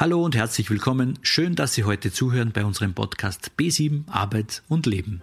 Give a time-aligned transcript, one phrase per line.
[0.00, 1.18] Hallo und herzlich willkommen.
[1.20, 5.22] Schön, dass Sie heute zuhören bei unserem Podcast B7 Arbeit und Leben.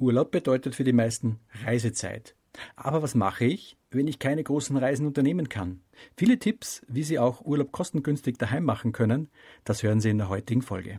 [0.00, 2.34] Urlaub bedeutet für die meisten Reisezeit.
[2.74, 5.82] Aber was mache ich, wenn ich keine großen Reisen unternehmen kann?
[6.16, 9.28] Viele Tipps, wie Sie auch Urlaub kostengünstig daheim machen können,
[9.62, 10.98] das hören Sie in der heutigen Folge.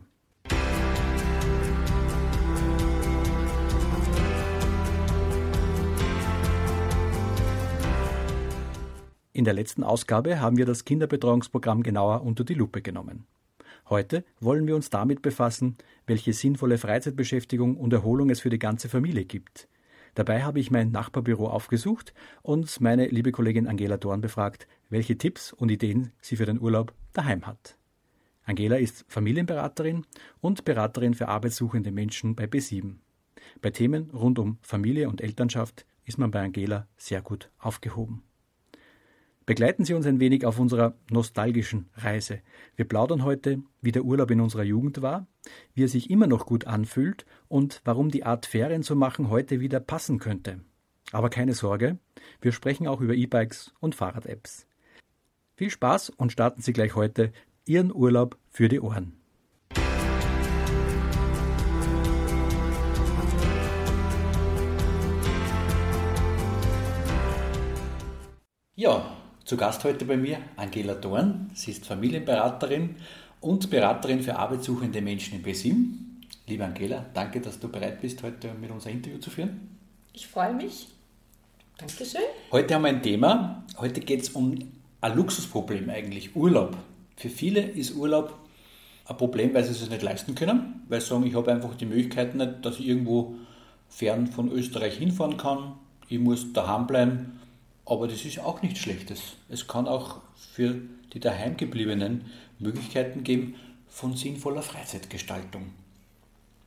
[9.36, 13.26] In der letzten Ausgabe haben wir das Kinderbetreuungsprogramm genauer unter die Lupe genommen.
[13.90, 18.88] Heute wollen wir uns damit befassen, welche sinnvolle Freizeitbeschäftigung und Erholung es für die ganze
[18.88, 19.66] Familie gibt.
[20.14, 25.52] Dabei habe ich mein Nachbarbüro aufgesucht und meine liebe Kollegin Angela Dorn befragt, welche Tipps
[25.52, 27.76] und Ideen sie für den Urlaub daheim hat.
[28.44, 30.06] Angela ist Familienberaterin
[30.42, 32.98] und Beraterin für arbeitssuchende Menschen bei B7.
[33.60, 38.22] Bei Themen rund um Familie und Elternschaft ist man bei Angela sehr gut aufgehoben.
[39.46, 42.40] Begleiten Sie uns ein wenig auf unserer nostalgischen Reise.
[42.76, 45.26] Wir plaudern heute, wie der Urlaub in unserer Jugend war,
[45.74, 49.60] wie er sich immer noch gut anfühlt und warum die Art Ferien zu machen heute
[49.60, 50.60] wieder passen könnte.
[51.12, 51.98] Aber keine Sorge,
[52.40, 54.66] wir sprechen auch über E-Bikes und Fahrrad-Apps.
[55.56, 57.30] Viel Spaß und starten Sie gleich heute
[57.66, 59.12] Ihren Urlaub für die Ohren.
[68.74, 71.50] Ja, zu Gast heute bei mir Angela Dorn.
[71.52, 72.96] Sie ist Familienberaterin
[73.42, 75.98] und Beraterin für arbeitssuchende Menschen in Besim.
[76.46, 79.76] Liebe Angela, danke, dass du bereit bist, heute mit uns ein Interview zu führen.
[80.14, 80.88] Ich freue mich.
[81.76, 82.22] Dankeschön.
[82.52, 83.64] Heute haben wir ein Thema.
[83.76, 84.58] Heute geht es um
[85.02, 86.76] ein Luxusproblem eigentlich, Urlaub.
[87.16, 88.34] Für viele ist Urlaub
[89.04, 91.84] ein Problem, weil sie es nicht leisten können, weil sie sagen, ich habe einfach die
[91.84, 93.34] Möglichkeit nicht, dass ich irgendwo
[93.90, 95.74] fern von Österreich hinfahren kann.
[96.08, 97.40] Ich muss daheim bleiben
[97.86, 99.36] aber das ist auch nichts Schlechtes.
[99.48, 100.76] Es kann auch für
[101.12, 102.24] die daheimgebliebenen
[102.58, 103.54] Möglichkeiten geben
[103.88, 105.66] von sinnvoller Freizeitgestaltung.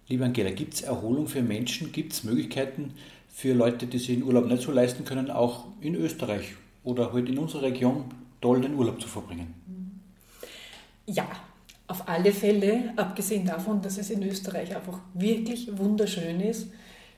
[0.08, 1.92] Liebe Angela, gibt es Erholung für Menschen?
[1.92, 2.94] Gibt es Möglichkeiten
[3.28, 7.28] für Leute, die sich den Urlaub nicht so leisten können, auch in Österreich oder halt
[7.28, 8.06] in unserer Region
[8.40, 9.54] toll den Urlaub zu verbringen?
[11.06, 11.28] Ja,
[11.88, 16.68] auf alle Fälle, abgesehen davon, dass es in Österreich einfach wirklich wunderschön ist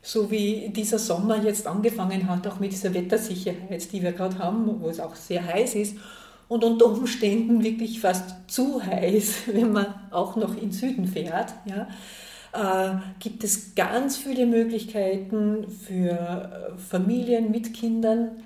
[0.02, 4.82] so wie dieser Sommer jetzt angefangen hat, auch mit dieser Wettersicherheit, die wir gerade haben,
[4.82, 5.98] wo es auch sehr heiß ist.
[6.48, 11.88] Und unter Umständen wirklich fast zu heiß, wenn man auch noch in Süden fährt, ja,
[12.52, 18.44] äh, gibt es ganz viele Möglichkeiten für Familien mit Kindern,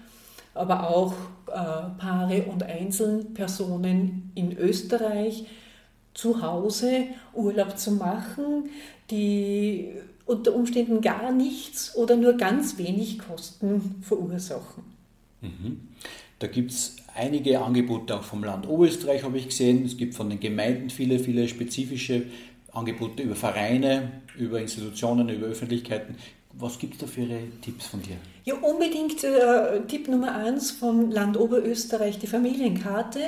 [0.54, 1.14] aber auch
[1.48, 1.54] äh,
[1.98, 5.46] Paare und Einzelpersonen in Österreich
[6.14, 8.70] zu Hause Urlaub zu machen,
[9.10, 9.94] die
[10.26, 14.84] unter Umständen gar nichts oder nur ganz wenig Kosten verursachen.
[15.42, 15.90] Mhm.
[16.40, 19.86] Da gibt es einige Angebote auch vom Land Oberösterreich, habe ich gesehen.
[19.86, 22.24] Es gibt von den Gemeinden viele, viele spezifische
[22.72, 26.16] Angebote über Vereine, über Institutionen, über Öffentlichkeiten.
[26.54, 28.16] Was gibt es da für Ihre Tipps von dir?
[28.46, 33.22] Ja, unbedingt äh, Tipp Nummer eins vom Land Oberösterreich, die Familienkarte.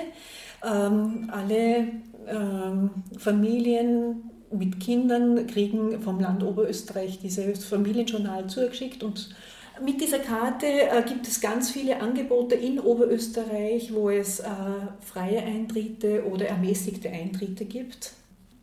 [0.63, 1.87] Ähm, alle
[2.27, 9.29] ähm, Familien mit Kindern kriegen vom Land Oberösterreich dieses Familienjournal zugeschickt und
[9.83, 14.45] mit dieser Karte äh, gibt es ganz viele Angebote in Oberösterreich, wo es äh,
[15.01, 18.13] freie Eintritte oder ermäßigte Eintritte gibt.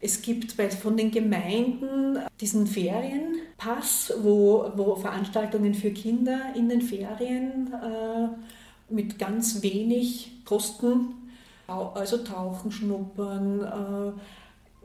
[0.00, 6.80] Es gibt bei, von den Gemeinden diesen Ferienpass, wo, wo Veranstaltungen für Kinder in den
[6.80, 11.30] Ferien äh, mit ganz wenig Kosten,
[11.66, 14.20] also Tauchen, Schnuppern, äh,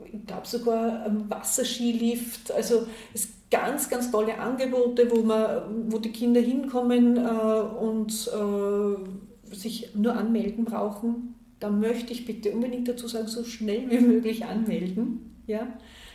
[0.04, 2.52] ich glaube sogar ein Wasserskilift.
[2.52, 9.54] Also es ganz, ganz tolle Angebote, wo, man, wo die Kinder hinkommen äh, und äh,
[9.54, 11.34] sich nur anmelden brauchen.
[11.60, 15.42] Da möchte ich bitte unbedingt dazu sagen, so schnell wie möglich anmelden.
[15.46, 15.66] Ja,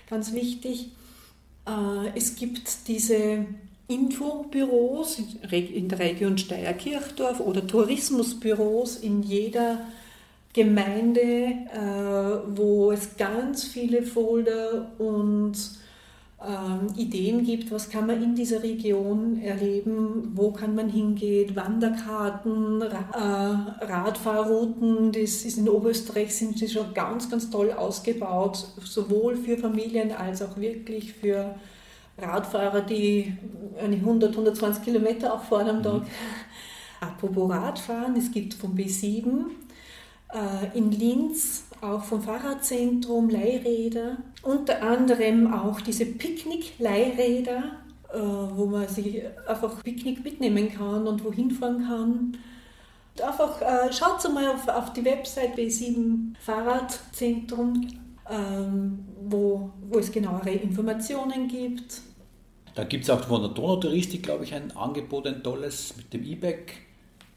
[0.09, 0.91] ganz wichtig.
[1.66, 3.46] Äh, es gibt diese
[3.87, 5.19] Infobüros
[5.52, 9.81] in der Region Steierkirchdorf oder Tourismusbüros in jeder
[10.53, 15.53] Gemeinde, äh, wo es ganz viele Folder und
[16.46, 22.82] ähm, Ideen gibt, was kann man in dieser Region erleben, wo kann man hingehen, Wanderkarten,
[22.82, 29.35] Ra äh, Radfahrrouten, das ist in Oberösterreich sind sie schon ganz, ganz toll ausgebaut, sowohl
[29.38, 31.56] für Familien als auch wirklich für
[32.17, 33.34] Radfahrer, die
[33.82, 36.02] eine 100, 120 Kilometer auch fahren am Tag.
[36.02, 36.08] Mhm.
[36.99, 39.62] Apropos Radfahren, es gibt vom B7 äh,
[40.74, 47.64] in Linz auch vom Fahrradzentrum Leihräder, unter anderem auch diese Picknick-Leihräder,
[48.12, 52.38] äh, wo man sich einfach Picknick mitnehmen kann und wohin fahren kann.
[53.22, 57.88] Einfach äh, schaut mal auf, auf die Website B7 Fahrradzentrum,
[58.30, 62.02] ähm, wo, wo es genauere Informationen gibt.
[62.76, 66.24] Da gibt es auch von der Donautouristik, glaube ich, ein Angebot, ein tolles mit dem
[66.24, 66.74] E-Bike.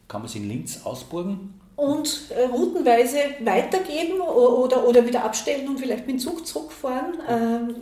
[0.09, 1.61] Kann man es in Linz ausburgen?
[1.77, 7.19] Und äh, routenweise weitergeben oder, oder wieder abstellen und vielleicht mit dem Zug zurückfahren.
[7.29, 7.75] Ähm,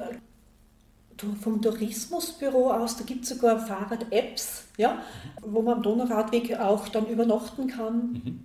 [1.40, 4.98] vom Tourismusbüro aus, da gibt es sogar Fahrrad-Apps, ja,
[5.42, 8.12] wo man am Donauradweg auch dann übernachten kann.
[8.24, 8.40] Mhm.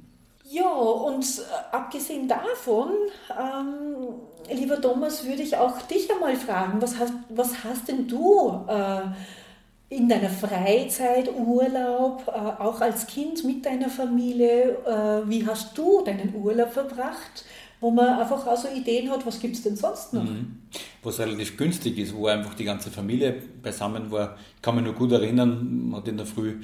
[0.52, 2.90] Ja, und äh, abgesehen davon,
[3.30, 8.66] ähm, lieber Thomas, würde ich auch dich einmal fragen, was hast, was hast denn du
[8.68, 9.02] äh,
[9.90, 16.04] in deiner Freizeit, Urlaub, äh, auch als Kind mit deiner Familie, äh, wie hast du
[16.04, 17.46] deinen Urlaub verbracht?
[17.82, 20.26] Wo man einfach auch so Ideen hat, was gibt es denn sonst noch?
[20.26, 20.58] Mhm.
[21.02, 24.38] Was relativ günstig ist, wo einfach die ganze Familie beisammen war.
[24.58, 26.58] Ich kann mich nur gut erinnern, man hat in der Früh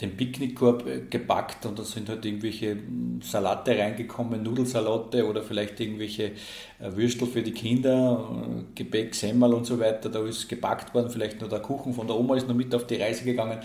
[0.00, 5.80] den Picknickkorb äh, gepackt und da sind halt irgendwelche hm, Salate reingekommen, Nudelsalate oder vielleicht
[5.80, 6.32] irgendwelche
[6.78, 10.08] äh, Würstel für die Kinder, äh, Gebäck, Semmel und so weiter.
[10.08, 12.86] Da ist gepackt worden, vielleicht noch der Kuchen von der Oma ist noch mit auf
[12.86, 13.58] die Reise gegangen.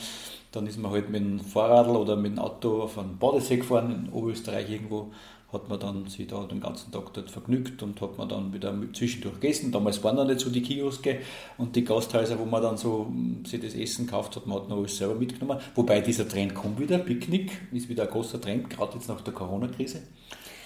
[0.51, 4.05] Dann ist man halt mit dem Fahrrad oder mit dem Auto auf einen Badesee gefahren
[4.07, 5.11] in Oberösterreich irgendwo
[5.51, 8.73] hat man dann sich da den ganzen Tag dort vergnügt und hat man dann wieder
[8.93, 9.71] zwischendurch gegessen.
[9.71, 11.19] Damals waren noch nicht so die Kioske
[11.57, 14.69] und die Gasthäuser, wo man dann so hm, sich das Essen gekauft hat, man hat
[14.69, 15.59] noch alles selber mitgenommen.
[15.75, 19.33] Wobei dieser Trend kommt wieder, Picknick ist wieder ein großer Trend, gerade jetzt nach der
[19.33, 20.01] Corona-Krise.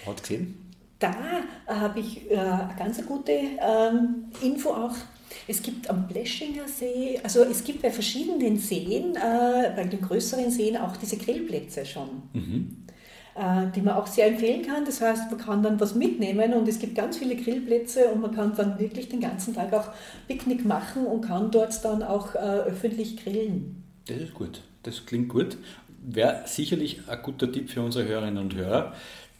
[0.06, 0.72] Hat gesehen?
[0.98, 1.14] Da
[1.66, 4.94] habe ich äh, eine ganz gute ähm, Info auch
[5.48, 10.50] es gibt am Bleschinger See, also es gibt bei verschiedenen Seen, äh, bei den größeren
[10.50, 12.22] Seen auch diese Grillplätze schon.
[12.32, 12.85] Mhm.
[13.36, 14.86] Äh, die man auch sehr empfehlen kann.
[14.86, 18.34] Das heißt, man kann dann was mitnehmen und es gibt ganz viele Grillplätze und man
[18.34, 19.88] kann dann wirklich den ganzen Tag auch
[20.26, 23.84] Picknick machen und kann dort dann auch äh, öffentlich grillen.
[24.06, 25.58] Das ist gut, das klingt gut.
[26.00, 28.94] Wäre sicherlich ein guter Tipp für unsere Hörerinnen und Hörer.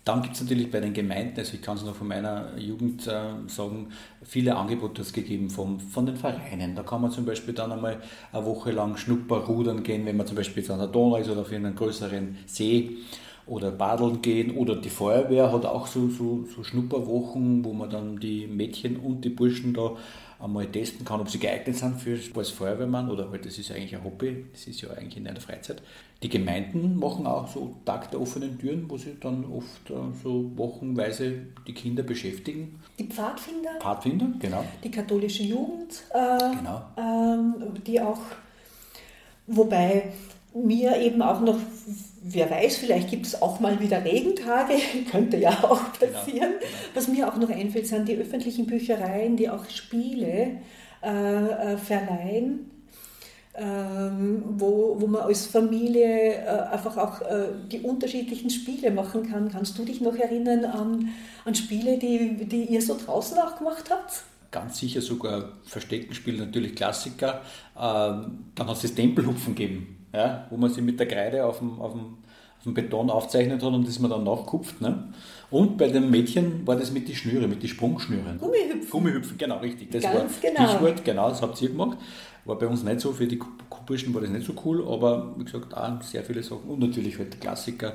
[0.04, 3.06] Dann gibt es natürlich bei den Gemeinden, also ich kann es noch von meiner Jugend
[3.06, 3.88] äh, sagen,
[4.22, 6.74] viele Angebote gegeben vom, von den Vereinen.
[6.74, 7.96] Da kann man zum Beispiel dann einmal
[8.30, 11.40] eine Woche lang Schnupperrudern gehen, wenn man zum Beispiel jetzt an der Donau ist oder
[11.40, 12.98] auf einen größeren See
[13.46, 18.18] oder badeln gehen oder die Feuerwehr hat auch so, so, so Schnupperwochen, wo man dann
[18.18, 19.92] die Mädchen und die Burschen da
[20.38, 23.94] einmal testen kann, ob sie geeignet sind für als Feuerwehrmann oder halt, das ist eigentlich
[23.96, 25.82] ein Hobby, das ist ja eigentlich in der Freizeit.
[26.22, 30.50] Die Gemeinden machen auch so Tag der offenen Türen, wo sie dann oft äh, so
[30.56, 32.80] wochenweise die Kinder beschäftigen.
[32.98, 33.78] Die Pfadfinder.
[33.80, 34.64] Pfadfinder, genau.
[34.82, 36.82] Die katholische Jugend, äh, genau.
[36.96, 37.54] Ähm,
[37.86, 38.20] die auch,
[39.46, 40.12] wobei
[40.64, 41.58] mir eben auch noch,
[42.22, 44.74] wer weiß, vielleicht gibt es auch mal wieder Regentage,
[45.10, 46.54] könnte ja auch passieren.
[46.54, 46.94] Genau, genau.
[46.94, 50.58] Was mir auch noch einfällt, sind die öffentlichen Büchereien, die auch Spiele
[51.02, 52.70] äh, äh, verleihen.
[53.58, 59.50] Ähm, wo, wo man als Familie äh, einfach auch äh, die unterschiedlichen Spiele machen kann.
[59.50, 61.08] Kannst du dich noch erinnern an,
[61.46, 64.24] an Spiele, die, die ihr so draußen auch gemacht habt?
[64.50, 67.40] Ganz sicher sogar Versteckenspiel, natürlich Klassiker.
[67.74, 71.58] Ähm, dann hat es das Tempelhupfen gegeben ja, wo man sie mit der Kreide auf
[71.58, 72.00] dem, auf dem,
[72.58, 74.80] auf dem Beton aufzeichnet hat und das man dann nachkupft.
[74.80, 75.12] Ne?
[75.50, 78.38] Und bei den Mädchen war das mit den Schnüren, mit den Sprungschnüren.
[78.38, 78.90] Gummihüpfen.
[78.90, 79.90] Gummihüpfen, genau, richtig.
[79.90, 80.68] Das Ganz war genau.
[80.68, 81.98] Stichwort, genau, das habt ihr gemacht.
[82.44, 83.38] War bei uns nicht so, für die
[83.86, 86.64] Burschen war das nicht so cool, aber wie gesagt, auch sehr viele Sachen.
[86.68, 87.94] Und natürlich halt Klassiker.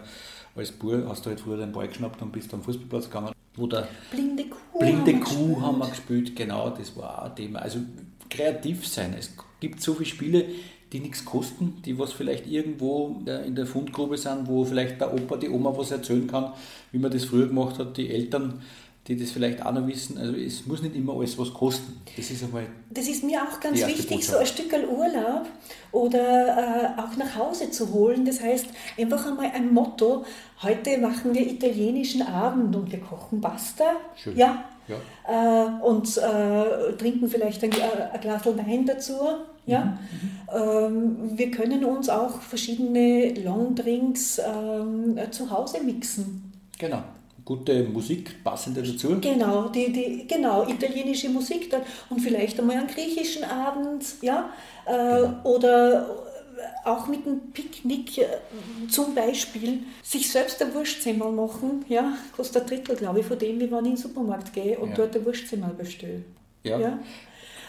[0.55, 3.31] Als Bur hast du halt früher den Ball geschnappt und bist am Fußballplatz gegangen.
[3.55, 7.25] Wo der Blinde Kuh, Blinde haben, Kuh wir haben wir gespielt, genau, das war auch
[7.25, 7.59] ein Thema.
[7.59, 7.79] Also
[8.29, 9.13] kreativ sein.
[9.17, 10.45] Es gibt so viele Spiele,
[10.91, 15.37] die nichts kosten, die was vielleicht irgendwo in der Fundgrube sind, wo vielleicht der Opa,
[15.37, 16.51] die Oma was erzählen kann,
[16.91, 18.61] wie man das früher gemacht hat, die Eltern,
[19.07, 20.17] die das vielleicht auch noch wissen.
[20.17, 22.01] Also es muss nicht immer alles was kosten.
[22.15, 22.67] Das ist einmal.
[22.89, 24.31] Das ist mir auch ganz wichtig, Botschaft.
[24.31, 25.47] so ein Stück Urlaub
[25.91, 28.25] oder äh, auch nach Hause zu holen.
[28.25, 28.67] Das heißt,
[28.97, 30.25] einfach einmal ein Motto.
[30.61, 33.85] Heute machen wir italienischen Abend und wir kochen Pasta.
[34.15, 34.37] Schön.
[34.37, 34.65] Ja.
[34.87, 34.97] ja.
[35.27, 39.15] Äh, und äh, trinken vielleicht ein, äh, ein Glas Wein dazu.
[39.71, 39.97] Ja?
[40.53, 46.51] Ähm, wir können uns auch verschiedene Longdrinks ähm, zu Hause mixen.
[46.77, 47.03] Genau.
[47.43, 49.19] Gute Musik, passende dazu.
[49.19, 54.51] Genau, die, die, genau, italienische Musik dann und vielleicht einmal einen griechischen Abend, ja,
[54.85, 55.41] äh, genau.
[55.43, 56.07] oder
[56.85, 58.27] auch mit einem Picknick äh,
[58.89, 63.59] zum Beispiel sich selbst ein Wurstzimmer machen, ja, kostet ein Drittel, glaube ich, von dem,
[63.59, 64.95] wie wenn ich in den Supermarkt gehe und ja.
[64.95, 66.23] dort ein Wurstzimmer bestelle.
[66.63, 66.79] Ja.
[66.79, 66.99] ja.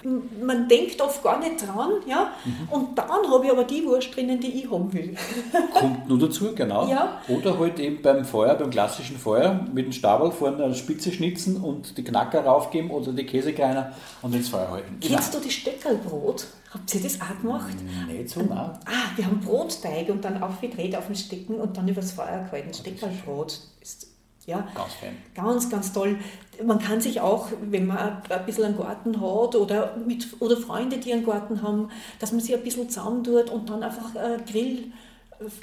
[0.05, 2.33] Man denkt oft gar nicht dran, ja.
[2.45, 2.69] Mhm.
[2.71, 5.15] Und dann habe ich aber die Wurst drinnen, die ich haben will.
[5.75, 6.89] Kommt nur dazu, genau.
[6.89, 7.21] Ja.
[7.29, 11.57] Oder halt eben beim Feuer, beim klassischen Feuer, mit dem Stabel vorne eine Spitze schnitzen
[11.57, 13.93] und die Knacker raufgeben oder die Käsekreiner
[14.23, 14.99] und ins Feuer halten.
[15.01, 16.47] Kennst du die Steckerlbrot?
[16.73, 17.77] Habt ihr das auch gemacht?
[18.09, 18.71] Nicht so, nein.
[18.87, 22.73] Ah, wir haben Brotteig und dann aufgedreht auf den Stecken und dann übers Feuer gehalten.
[22.73, 24.12] Steckerlbrot ist
[24.47, 25.17] ja, ganz fein.
[25.35, 26.19] Ganz, ganz toll.
[26.65, 30.99] Man kann sich auch, wenn man ein bisschen einen Garten hat oder, mit, oder Freunde,
[30.99, 34.93] die einen Garten haben, dass man sich ein bisschen zusammentut und dann einfach äh, Grill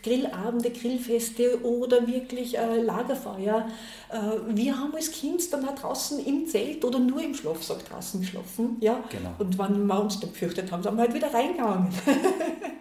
[0.03, 3.65] Grillabende, Grillfeste oder wirklich äh, Lagerfeuer.
[4.09, 4.17] Äh,
[4.55, 8.77] wir haben als Kind dann auch draußen im Zelt oder nur im Schlafsack draußen geschlafen.
[8.81, 9.01] Ja?
[9.09, 9.35] Genau.
[9.37, 11.93] Und wenn wir uns dann gefürchtet haben, sind wir halt wieder reingegangen.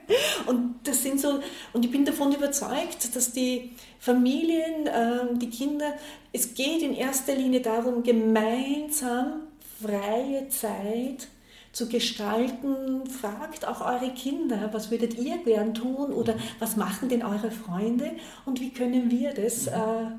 [0.48, 1.40] und das sind so,
[1.72, 5.94] und ich bin davon überzeugt, dass die Familien, äh, die Kinder,
[6.32, 9.42] es geht in erster Linie darum, gemeinsam
[9.80, 11.28] freie Zeit
[11.72, 13.06] zu gestalten.
[13.08, 16.40] Fragt auch eure Kinder, was würdet ihr gern tun oder mhm.
[16.58, 18.12] was machen denn eure Freunde
[18.46, 19.72] und wie können wir das mhm.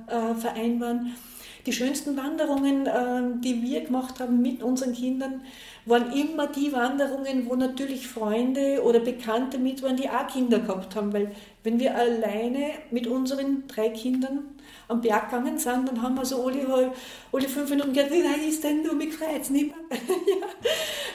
[0.08, 1.16] äh, äh, vereinbaren.
[1.66, 5.42] Die schönsten Wanderungen, äh, die wir gemacht haben mit unseren Kindern,
[5.90, 10.96] waren immer die Wanderungen, wo natürlich Freunde oder Bekannte mit waren, die auch Kinder gehabt
[10.96, 11.12] haben.
[11.14, 11.32] Weil
[11.64, 14.46] wenn wir alleine mit unseren drei Kindern
[14.88, 16.92] am Berg gegangen sind, dann haben wir so alle,
[17.32, 20.00] alle fünf Minuten gesagt, wie ist denn du, mich freut nicht mehr.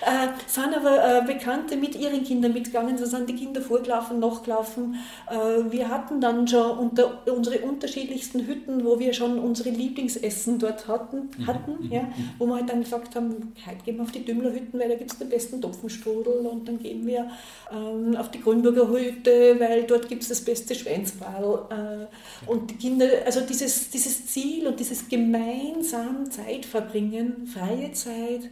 [0.06, 0.24] ja.
[0.24, 4.96] äh, sind aber äh, Bekannte mit ihren Kindern mitgegangen, so sind die Kinder vorgelaufen, nachgelaufen.
[5.28, 10.86] Äh, wir hatten dann schon unter, unsere unterschiedlichsten Hütten, wo wir schon unsere Lieblingsessen dort
[10.86, 11.92] hatten, mhm, hatten mhm.
[11.92, 14.24] ja, wo wir halt dann gesagt haben, heute gehen wir auf die
[14.64, 17.30] Dümmlerhütten, weil da gibt es den besten Topfenstrudel und dann gehen wir
[17.72, 21.66] ähm, auf die Grünburger Hütte, weil dort gibt es das beste Schwänzball.
[21.70, 27.92] Äh, und die Kinder, also diese dieses, dieses Ziel und dieses gemeinsam Zeit verbringen, freie
[27.92, 28.50] Zeit,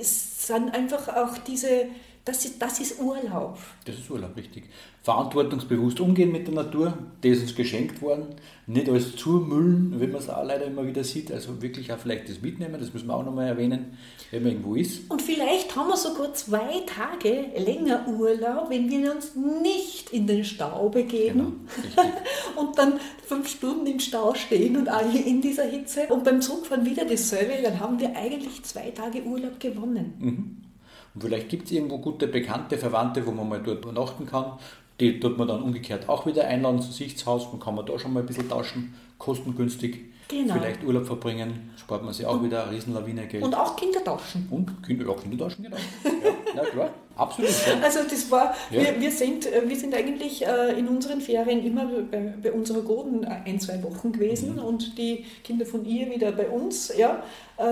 [0.00, 1.86] ist, sind einfach auch diese,
[2.24, 3.58] das ist, das ist Urlaub.
[3.84, 4.64] Das ist Urlaub, richtig.
[5.02, 8.26] Verantwortungsbewusst umgehen mit der Natur, das ist uns geschenkt worden.
[8.66, 11.32] Nicht alles zumüllen, wie man es auch leider immer wieder sieht.
[11.32, 13.96] Also wirklich auch vielleicht das mitnehmen, das müssen wir auch nochmal erwähnen,
[14.30, 15.10] wenn man irgendwo ist.
[15.10, 20.44] Und vielleicht haben wir sogar zwei Tage länger Urlaub, wenn wir uns nicht in den
[20.44, 22.08] Stau begeben genau,
[22.56, 26.84] und dann fünf Stunden im Stau stehen und alle in dieser Hitze und beim Zurückfahren
[26.84, 30.14] wieder dasselbe, dann haben wir eigentlich zwei Tage Urlaub gewonnen.
[30.18, 30.69] Mhm.
[31.14, 34.52] Und vielleicht gibt es irgendwo gute Bekannte, Verwandte, wo man mal dort übernachten kann.
[35.00, 37.48] Die tut man dann umgekehrt auch wieder einladen zu sich zu Hause.
[37.50, 39.98] Dann kann man da schon mal ein bisschen tauschen, kostengünstig.
[40.28, 40.54] Genau.
[40.54, 43.42] Vielleicht Urlaub verbringen, spart man sich auch und, wieder eine Riesenlawine Geld.
[43.42, 44.46] Und auch Kindertaschen.
[44.50, 45.76] Und Kinder, ja, Kindertaschen, genau.
[46.54, 47.50] ja, na klar, absolut.
[47.50, 47.80] Ja.
[47.82, 48.82] Also das war, ja.
[48.82, 52.82] wir, wir, sind, äh, wir sind eigentlich äh, in unseren Ferien immer bei, bei unserer
[52.82, 54.64] Goden ein, zwei Wochen gewesen mhm.
[54.64, 56.92] und die Kinder von ihr wieder bei uns.
[56.96, 57.22] Ja,
[57.58, 57.62] äh,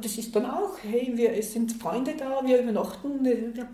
[0.00, 3.68] das ist dann auch, hey, wir, es sind Freunde da, wir übernachten, wir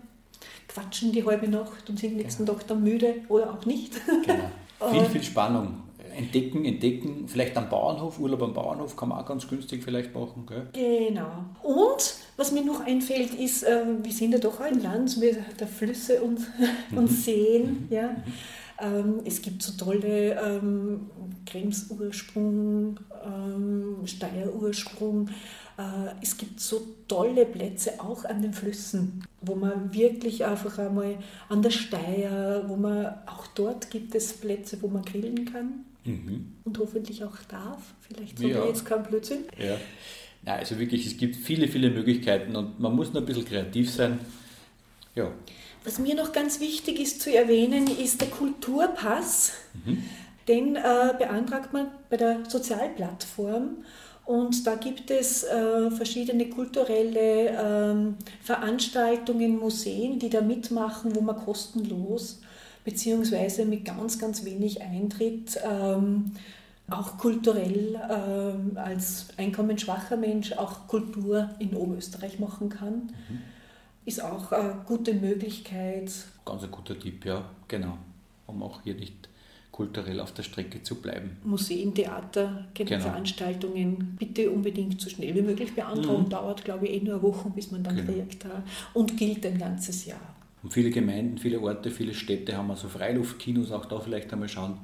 [0.67, 2.57] quatschen die halbe Nacht und sind nächsten genau.
[2.57, 3.93] Tag dann müde oder auch nicht.
[4.25, 4.49] Genau.
[4.91, 5.83] Viel, viel Spannung
[6.15, 7.27] entdecken, entdecken.
[7.27, 10.45] Vielleicht am Bauernhof, Urlaub am Bauernhof kann man auch ganz günstig vielleicht machen.
[10.47, 10.67] Gell?
[10.73, 11.45] Genau.
[11.61, 15.67] Und was mir noch einfällt, ist, äh, wir sind ja doch ein Land mit der
[15.67, 16.39] Flüsse und,
[16.91, 16.97] mhm.
[16.97, 17.63] und Seen.
[17.63, 17.87] Mhm.
[17.89, 18.09] Ja.
[18.09, 18.23] Mhm.
[18.81, 21.11] Ähm, es gibt so tolle ähm,
[21.45, 25.29] Krems-Ursprung, ähm, Steier-Ursprung.
[25.77, 31.17] Äh, es gibt so tolle Plätze auch an den Flüssen, wo man wirklich einfach einmal
[31.49, 36.53] an der Steier, wo man auch dort gibt es Plätze, wo man grillen kann mhm.
[36.63, 37.93] und hoffentlich auch darf.
[38.01, 38.67] Vielleicht sogar ja.
[38.67, 39.43] jetzt kein Blödsinn.
[39.57, 39.77] Ja.
[40.45, 43.91] Nein, also wirklich, es gibt viele, viele Möglichkeiten und man muss nur ein bisschen kreativ
[43.91, 44.19] sein.
[45.15, 45.31] Ja.
[45.83, 49.53] Was mir noch ganz wichtig ist zu erwähnen, ist der Kulturpass.
[49.85, 50.03] Mhm.
[50.47, 53.77] Den äh, beantragt man bei der Sozialplattform
[54.25, 61.37] und da gibt es äh, verschiedene kulturelle ähm, Veranstaltungen, Museen, die da mitmachen, wo man
[61.37, 62.41] kostenlos
[62.85, 66.31] beziehungsweise mit ganz, ganz wenig Eintritt ähm,
[66.89, 72.93] auch kulturell ähm, als einkommensschwacher Mensch auch Kultur in Oberösterreich machen kann.
[72.93, 73.39] Mhm.
[74.05, 76.11] Ist auch eine gute Möglichkeit.
[76.45, 77.97] Ganz ein guter Tipp, ja, genau.
[78.47, 79.29] Um auch hier nicht
[79.71, 81.37] kulturell auf der Strecke zu bleiben.
[81.43, 82.99] Museen, Theater, genau.
[82.99, 86.23] Veranstaltungen bitte unbedingt so schnell wie möglich beantragen.
[86.23, 86.29] Mhm.
[86.29, 88.11] Dauert, glaube ich, eh nur Wochen, bis man dann genau.
[88.11, 88.45] kriegt.
[88.93, 90.35] Und gilt ein ganzes Jahr.
[90.61, 94.77] Und viele Gemeinden, viele Orte, viele Städte haben also Freiluftkinos, auch da vielleicht einmal schauen,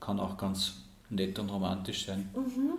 [0.00, 0.81] kann auch ganz
[1.12, 2.28] nett und romantisch sein.
[2.34, 2.78] Mhm.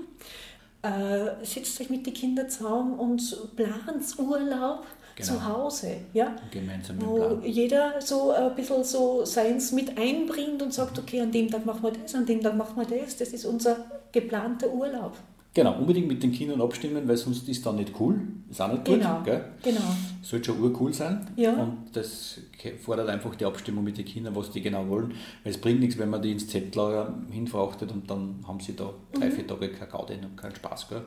[0.81, 4.85] Äh, setzt euch mit den Kindern zusammen und plant Urlaub
[5.15, 5.27] genau.
[5.27, 5.97] zu Hause.
[6.13, 6.35] Ja?
[6.51, 11.03] Gemeinsam Wo jeder so ein bisschen so seins mit einbringt und sagt, mhm.
[11.03, 13.17] okay, an dem Tag machen wir das, an dem Tag machen wir das.
[13.17, 13.77] Das ist unser
[14.11, 15.15] geplanter Urlaub.
[15.55, 18.19] Genau, unbedingt mit den Kindern abstimmen, weil sonst ist dann nicht cool.
[18.49, 18.99] Ist auch nicht gut.
[18.99, 19.45] Genau, Gell?
[19.61, 19.81] genau.
[20.23, 21.27] Sollte schon urcool sein.
[21.35, 21.53] Ja.
[21.53, 22.39] Und das
[22.83, 25.13] fordert einfach die Abstimmung mit den Kindern, was die genau wollen.
[25.43, 28.93] Weil es bringt nichts, wenn man die ins Zeltlager hinfrachtet und dann haben sie da
[29.13, 30.89] drei, vier Tage keine Gaudi und keinen Spaß.
[30.89, 31.03] Gell?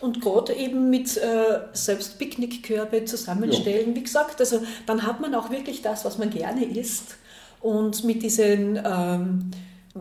[0.00, 5.50] Und gerade eben mit äh, selbst Picknickkörbe zusammenstellen, wie gesagt, also dann hat man auch
[5.50, 7.16] wirklich das, was man gerne isst.
[7.60, 9.50] Und mit diesen ähm,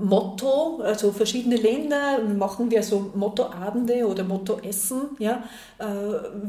[0.02, 5.44] Motto, also verschiedene Länder machen wir so Mottoabende oder Mottoessen, ja,
[5.80, 5.86] äh,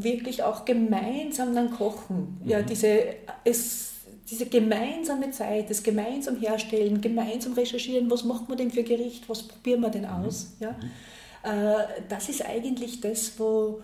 [0.02, 2.40] wirklich auch gemeinsam dann kochen.
[2.44, 3.04] Ja, diese,
[3.44, 3.92] es,
[4.30, 9.42] diese gemeinsame Zeit, das gemeinsam herstellen, gemeinsam recherchieren, was macht man denn für Gericht, was
[9.42, 10.76] probieren wir denn aus, ja.
[11.42, 13.82] Äh, das ist eigentlich das, wo,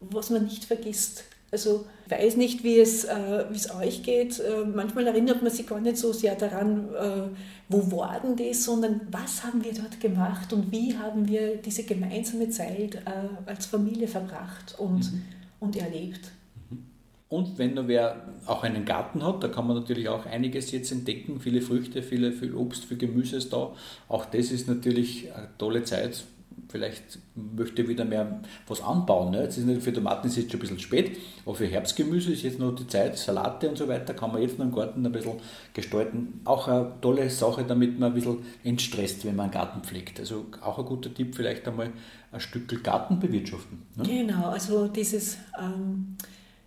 [0.00, 1.24] was man nicht vergisst.
[1.50, 4.38] Also ich weiß nicht, wie es, äh, wie es euch geht.
[4.38, 7.22] Äh, manchmal erinnert man sich gar nicht so sehr daran, äh,
[7.70, 11.84] wo war denn das, sondern was haben wir dort gemacht und wie haben wir diese
[11.84, 13.00] gemeinsame Zeit äh,
[13.46, 15.22] als Familie verbracht und, mhm.
[15.60, 16.30] und erlebt.
[16.68, 16.84] Mhm.
[17.30, 20.92] Und wenn nur wer auch einen Garten hat, da kann man natürlich auch einiges jetzt
[20.92, 21.40] entdecken.
[21.40, 23.74] Viele Früchte, viele, viel Obst, viel Gemüse ist da.
[24.08, 26.24] Auch das ist natürlich eine tolle Zeit,
[26.68, 29.30] vielleicht möchte wieder mehr was anbauen.
[29.30, 29.42] Ne?
[29.42, 32.32] Jetzt ist nicht, für Tomaten ist es jetzt schon ein bisschen spät, aber für Herbstgemüse
[32.32, 35.04] ist jetzt noch die Zeit, Salate und so weiter, kann man jetzt noch im Garten
[35.04, 35.34] ein bisschen
[35.72, 36.40] gestalten.
[36.44, 40.20] Auch eine tolle Sache, damit man ein bisschen entstresst, wenn man einen Garten pflegt.
[40.20, 41.90] Also auch ein guter Tipp, vielleicht einmal
[42.32, 43.82] ein Stück Garten bewirtschaften.
[43.96, 44.04] Ne?
[44.04, 46.16] Genau, also dieses ähm,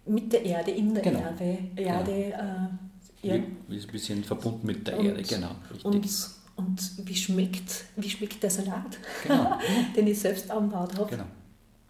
[0.06, 1.20] mit der Erde, in der genau.
[1.20, 2.38] Erde, Erde genau.
[2.38, 3.36] äh, ja.
[3.68, 5.52] Wie, ein bisschen verbunden mit der und, Erde, genau.
[5.70, 5.86] Richtig.
[5.86, 9.58] Und und wie schmeckt, wie schmeckt der Salat, genau.
[9.96, 11.10] den ich selbst anbaut habe.
[11.10, 11.26] Genau.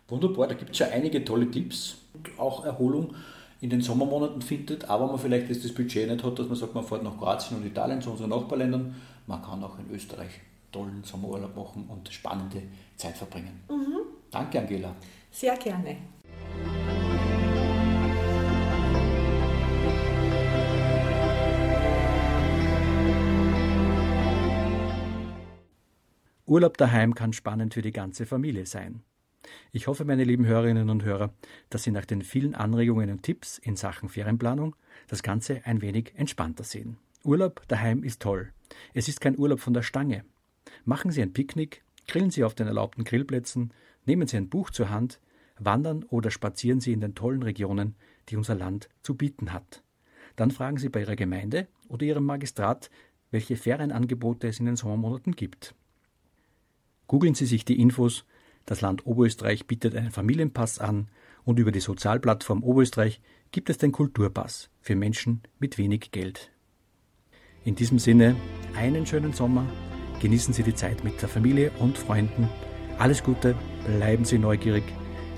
[0.08, 1.96] Wunderbar, da gibt es ja einige tolle Tipps.
[2.38, 3.16] Auch Erholung
[3.62, 6.75] in den Sommermonaten findet, aber man vielleicht jetzt das Budget nicht hat, dass man sagt,
[6.75, 8.96] man fährt nach Kroatien und Italien zu unseren Nachbarländern.
[9.28, 12.63] Man kann auch in Österreich tollen Sommerurlaub machen und spannende
[12.96, 13.62] Zeit verbringen.
[13.70, 14.00] Mhm.
[14.32, 14.96] Danke, Angela.
[15.32, 15.98] Sehr gerne.
[26.51, 29.03] Urlaub daheim kann spannend für die ganze Familie sein.
[29.72, 31.34] Ich hoffe, meine lieben Hörerinnen und Hörer,
[31.70, 34.75] dass Sie nach den vielen Anregungen und Tipps in Sachen Ferienplanung
[35.08, 36.98] das Ganze ein wenig entspannter sehen.
[37.24, 38.51] Urlaub daheim ist toll.
[38.93, 40.26] Es ist kein Urlaub von der Stange.
[40.84, 43.73] Machen Sie ein Picknick, grillen Sie auf den erlaubten Grillplätzen,
[44.06, 45.21] nehmen Sie ein Buch zur Hand,
[45.58, 47.95] wandern oder spazieren Sie in den tollen Regionen,
[48.28, 49.84] die unser Land zu bieten hat.
[50.36, 52.89] Dann fragen Sie bei Ihrer Gemeinde oder Ihrem Magistrat,
[53.30, 55.76] welche Ferienangebote es in den Sommermonaten gibt.
[57.12, 58.24] Googeln Sie sich die Infos.
[58.65, 61.10] Das Land Oberösterreich bietet einen Familienpass an
[61.43, 63.19] und über die Sozialplattform Oberösterreich
[63.52, 66.54] gibt es den Kulturpass für Menschen mit wenig Geld.
[67.65, 68.38] In diesem Sinne,
[68.78, 69.65] einen schönen Sommer,
[70.21, 72.47] genießen Sie die Zeit mit der Familie und Freunden.
[72.97, 73.56] Alles Gute,
[73.97, 74.86] bleiben Sie neugierig,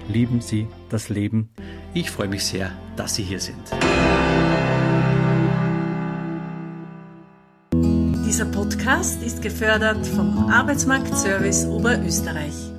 [0.07, 1.49] lieben Sie das Leben.
[1.95, 3.73] Ich freue mich sehr, dass Sie hier sind.
[8.33, 12.72] Dieser Podcast ist gefördert vom Arbeitsmarktservice Oberösterreich.